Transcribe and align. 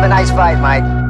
Have 0.00 0.10
a 0.10 0.14
nice 0.14 0.30
fight, 0.30 0.58
Mike. 0.58 1.09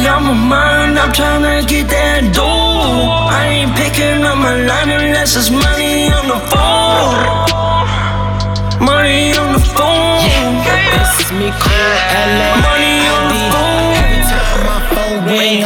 Money 0.00 0.08
on 0.08 0.24
my 0.24 0.48
mind, 0.48 0.98
I'm 0.98 1.12
tryna 1.12 1.68
get 1.68 1.88
that 1.88 2.34
dough. 2.34 3.28
I 3.30 3.46
ain't 3.48 3.76
picking 3.76 4.24
up 4.24 4.38
my 4.38 4.56
line 4.56 4.90
unless 4.90 5.36
it's 5.36 5.50
money 5.50 6.10
on 6.12 6.28
the 6.28 6.38
phone. 6.48 6.59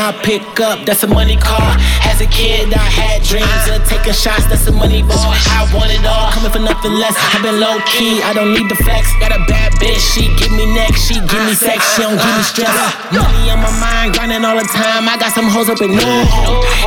I 0.04 0.12
pick 0.20 0.60
up. 0.60 0.84
That's 0.84 1.00
a 1.00 1.08
money 1.08 1.40
car. 1.40 1.80
As 2.04 2.20
a 2.20 2.28
kid, 2.28 2.68
I 2.76 2.84
had 2.92 3.24
dreams 3.24 3.48
of 3.72 3.80
taking 3.88 4.12
shots. 4.12 4.44
That's 4.52 4.68
a 4.68 4.74
money 4.76 5.00
ball. 5.00 5.16
I 5.16 5.64
want 5.72 5.96
it 5.96 6.04
all, 6.04 6.28
coming 6.28 6.52
for 6.52 6.60
nothing 6.60 6.92
less. 7.00 7.16
I've 7.32 7.40
been 7.40 7.56
low 7.56 7.80
key, 7.88 8.20
I 8.20 8.36
don't 8.36 8.52
need 8.52 8.68
the 8.68 8.76
flex. 8.84 9.08
Got 9.16 9.32
a 9.32 9.40
bad 9.48 9.72
bitch, 9.80 9.96
she 9.96 10.28
give 10.36 10.52
me 10.52 10.68
neck, 10.76 10.92
she 10.92 11.16
give 11.24 11.40
me 11.48 11.56
sex, 11.56 11.80
she 11.96 12.04
don't 12.04 12.20
give 12.20 12.34
me 12.36 12.44
stress. 12.44 12.68
Money 13.16 13.48
on 13.48 13.64
my 13.64 13.72
mind, 13.80 14.12
grinding 14.12 14.44
all 14.44 14.60
the 14.60 14.68
time. 14.68 15.08
I 15.08 15.16
got 15.16 15.32
some 15.32 15.48
hoes 15.48 15.72
up 15.72 15.80
in 15.80 15.96
New 15.96 16.12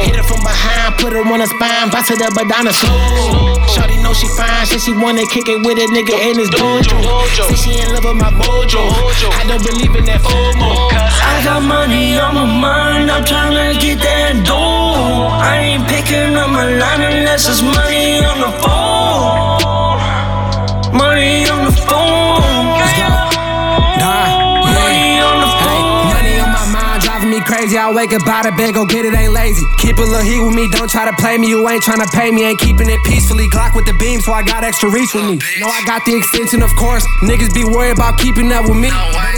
Hit 0.05 0.13
her 0.13 0.21
from 0.21 0.45
behind, 0.45 1.01
put 1.01 1.09
her 1.17 1.25
on 1.25 1.41
her 1.41 1.49
spine, 1.49 1.89
bounce 1.89 2.13
it 2.13 2.21
up, 2.21 2.37
but 2.37 2.45
down 2.45 2.69
slow. 2.69 3.57
Shorty 3.73 3.97
know 4.05 4.13
she 4.13 4.29
fine, 4.37 4.69
said 4.69 4.77
she 4.77 4.93
wanna 4.93 5.25
kick 5.33 5.49
it 5.49 5.57
with 5.65 5.81
a 5.81 5.89
nigga 5.89 6.13
in 6.21 6.37
his 6.37 6.53
dojo. 6.53 7.01
Say 7.49 7.57
she 7.57 7.81
in 7.81 7.89
love 7.97 8.05
with 8.05 8.21
my 8.21 8.29
mojo. 8.29 8.85
I 9.33 9.41
don't 9.49 9.65
believe 9.65 9.97
in 9.97 10.05
that 10.05 10.21
FOMO. 10.21 11.06
Got 11.57 11.65
money 11.65 12.19
on 12.19 12.35
my 12.35 12.45
mind, 12.45 13.09
I'm 13.09 13.25
tryna 13.25 13.81
get 13.81 13.97
that 14.05 14.45
dough. 14.45 15.25
I 15.41 15.73
ain't 15.73 15.89
picking 15.89 16.37
up 16.37 16.53
my 16.53 16.69
line 16.69 17.01
unless 17.01 17.49
it's 17.49 17.65
money 17.65 18.21
on 18.21 18.37
the 18.45 18.53
phone. 18.61 19.97
Money 20.93 21.49
on 21.49 21.65
the 21.65 21.73
phone. 21.73 22.77
Nah, 23.97 24.69
money 24.69 25.17
on 25.17 25.37
the 25.41 25.49
phone. 25.49 26.13
Money 26.13 26.37
on 26.37 26.53
my 26.53 26.61
mind, 26.69 27.01
driving 27.01 27.33
me 27.33 27.41
crazy. 27.41 27.73
I 27.73 27.89
wake 27.89 28.13
up 28.13 28.29
out 28.29 28.45
of 28.45 28.53
bed, 28.53 28.77
go 28.77 28.85
get 28.85 29.09
it, 29.09 29.17
ain't 29.17 29.33
lazy. 29.33 29.65
Keep 29.81 29.97
a 29.97 30.05
little 30.05 30.21
heat 30.21 30.45
with 30.45 30.53
me, 30.53 30.69
don't 30.69 30.85
try 30.85 31.09
to 31.09 31.15
play 31.17 31.41
me. 31.41 31.49
You 31.49 31.65
ain't 31.73 31.81
trying 31.81 32.05
to 32.05 32.09
pay 32.13 32.29
me, 32.29 32.45
ain't 32.45 32.61
keeping 32.61 32.85
it 32.85 33.01
peacefully. 33.01 33.49
Glock 33.49 33.73
with 33.73 33.89
the 33.89 33.97
beam, 33.97 34.21
so 34.21 34.29
I 34.29 34.45
got 34.45 34.61
extra 34.63 34.93
reach 34.93 35.17
with 35.17 35.25
me. 35.25 35.41
Oh, 35.41 35.65
know 35.65 35.73
I 35.73 35.81
got 35.89 36.05
the 36.05 36.13
extension, 36.13 36.61
of 36.61 36.69
course. 36.77 37.01
Niggas 37.25 37.49
be 37.49 37.65
worried 37.65 37.97
about 37.97 38.21
keeping 38.21 38.53
up 38.53 38.69
with 38.69 38.77
me. 38.77 38.93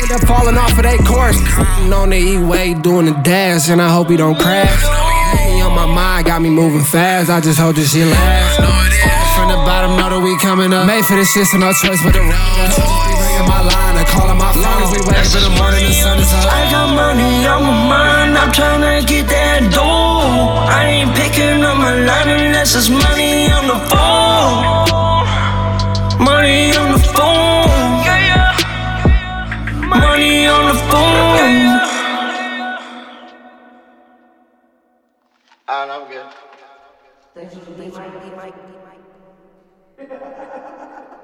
End 0.09 0.23
up 0.23 0.27
falling 0.27 0.57
off 0.57 0.73
of 0.73 0.81
that 0.89 0.97
course. 1.05 1.37
Sitting 1.37 1.93
on 1.93 2.09
the 2.09 2.17
E-way, 2.17 2.73
doing 2.73 3.05
the 3.05 3.13
dash, 3.21 3.69
and 3.69 3.77
I 3.77 3.93
hope 3.93 4.09
he 4.09 4.17
don't 4.17 4.33
crash. 4.33 4.81
Money 4.81 5.61
on 5.61 5.77
my 5.77 5.85
mind, 5.85 6.25
got 6.25 6.41
me 6.41 6.49
moving 6.49 6.81
fast. 6.81 7.29
I 7.29 7.37
just 7.39 7.61
hope 7.61 7.75
this 7.75 7.93
shit 7.93 8.09
lasts. 8.09 8.57
From 9.37 9.53
the 9.53 9.61
bottom, 9.69 10.01
know 10.01 10.09
that 10.09 10.17
we 10.17 10.33
coming 10.41 10.73
up. 10.73 10.89
Made 10.89 11.05
for 11.05 11.13
this 11.13 11.29
shit, 11.29 11.45
so 11.45 11.61
no 11.61 11.69
choice 11.77 12.01
but 12.01 12.17
to 12.17 12.25
run. 12.25 12.33
Be 12.33 13.13
ringing 13.21 13.45
my 13.53 13.61
line, 13.61 14.01
and 14.01 14.07
calling 14.09 14.41
my 14.41 14.49
phone. 14.49 14.89
We 14.89 14.97
wake 15.05 15.21
up 15.21 15.29
in 15.29 15.45
the 15.45 15.53
morning, 15.61 15.85
the 15.85 15.93
sun 15.93 16.17
is 16.17 16.33
up. 16.33 16.57
I 16.57 16.65
got 16.73 16.89
money 16.89 17.45
on 17.45 17.61
my 17.61 17.77
mind, 17.93 18.33
I'm 18.33 18.49
tryna 18.49 19.05
get 19.05 19.29
that 19.29 19.69
dough. 19.69 20.65
I 20.73 21.05
ain't 21.05 21.13
picking 21.13 21.61
up 21.61 21.77
my 21.77 21.93
line 21.93 22.33
unless 22.33 22.73
it's 22.73 22.89
money 22.89 23.45
on 23.53 23.69
the 23.69 23.77
phone. 23.93 24.08
Good. 36.09 36.25
They 37.35 37.43
might, 37.43 37.77
they 37.77 38.35
might, 38.35 38.55
they 39.97 40.07
might. 40.07 41.15